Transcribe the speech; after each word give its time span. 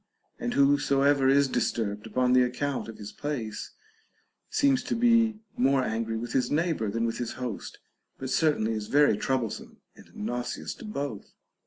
And 0.39 0.55
whosoever 0.55 1.29
is 1.29 1.47
disturbed 1.47 2.07
upon 2.07 2.33
the 2.33 2.41
account 2.41 2.87
of 2.87 2.97
his 2.97 3.11
place 3.11 3.69
seems 4.49 4.81
to 4.85 4.95
be 4.95 5.41
more 5.55 5.83
angry 5.83 6.17
with 6.17 6.33
his 6.33 6.49
neighbor 6.49 6.89
than 6.89 7.05
with 7.05 7.19
his 7.19 7.33
host, 7.33 7.77
but 8.17 8.31
certainly 8.31 8.73
is 8.73 8.87
very 8.87 9.15
trouble 9.15 9.51
some 9.51 9.77
and 9.95 10.11
nauseous 10.15 10.73
to 10.73 10.85
both. 10.85 11.33